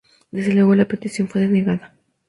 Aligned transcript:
Desde 0.31 0.55
luego 0.55 0.73
la 0.73 0.87
petición 0.87 1.27
fue 1.27 1.41
denegada. 1.41 1.93